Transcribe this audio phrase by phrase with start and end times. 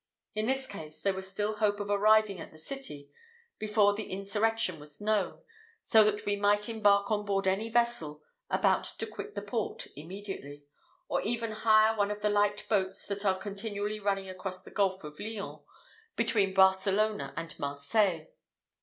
[0.33, 3.11] In this case there was still hope of arriving at the city
[3.59, 5.43] before the insurrection was known,
[5.83, 10.65] so that we might embark on board any vessel about to quit the port immediately,
[11.07, 15.03] or even hire one of the light boats that are continually running across the Gulf
[15.03, 15.59] of Lyons,
[16.15, 18.25] between Barcelona and Marseilles.